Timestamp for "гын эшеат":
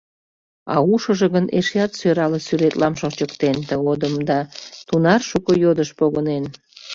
1.35-1.91